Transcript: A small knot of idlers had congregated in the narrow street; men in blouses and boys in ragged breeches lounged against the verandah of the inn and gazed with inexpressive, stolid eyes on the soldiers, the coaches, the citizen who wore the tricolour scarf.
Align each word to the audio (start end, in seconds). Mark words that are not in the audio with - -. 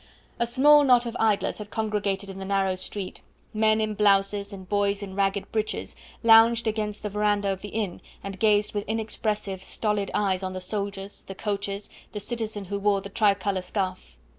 A 0.39 0.47
small 0.47 0.83
knot 0.83 1.05
of 1.05 1.15
idlers 1.19 1.59
had 1.59 1.69
congregated 1.69 2.27
in 2.27 2.39
the 2.39 2.43
narrow 2.45 2.73
street; 2.73 3.21
men 3.53 3.79
in 3.79 3.93
blouses 3.93 4.51
and 4.51 4.67
boys 4.67 5.03
in 5.03 5.13
ragged 5.13 5.51
breeches 5.51 5.95
lounged 6.23 6.65
against 6.67 7.03
the 7.03 7.09
verandah 7.09 7.53
of 7.53 7.61
the 7.61 7.69
inn 7.69 8.01
and 8.23 8.39
gazed 8.39 8.73
with 8.73 8.83
inexpressive, 8.87 9.63
stolid 9.63 10.09
eyes 10.15 10.41
on 10.41 10.53
the 10.53 10.59
soldiers, 10.59 11.21
the 11.27 11.35
coaches, 11.35 11.87
the 12.13 12.19
citizen 12.19 12.65
who 12.65 12.79
wore 12.79 13.01
the 13.01 13.09
tricolour 13.09 13.61
scarf. 13.61 14.17